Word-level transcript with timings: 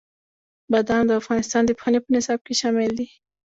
بادام 0.71 1.03
د 1.07 1.11
افغانستان 1.21 1.63
د 1.65 1.71
پوهنې 1.79 1.99
په 2.03 2.09
نصاب 2.15 2.39
کې 2.45 2.53
شامل 2.61 2.91
دي. 2.99 3.07